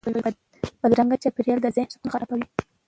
بدرنګه 0.81 1.17
چاپېریال 1.23 1.59
د 1.61 1.67
ذهن 1.75 1.87
سکون 1.93 2.09
خرابوي 2.13 2.45